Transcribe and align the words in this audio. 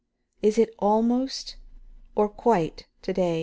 "Is 0.41 0.57
it 0.57 0.73
'almost,' 0.79 1.57
or 2.15 2.27
quite, 2.27 2.87
to 3.03 3.13
day?" 3.13 3.39